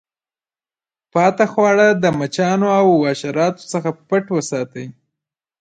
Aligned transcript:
پاته 1.13 1.45
خواړه 1.51 1.87
د 2.03 2.05
مچانو 2.19 2.67
او 2.79 2.85
حشراتو 3.09 3.63
څخه 3.73 3.89
پټ 4.07 4.25
وساتئ. 4.35 4.87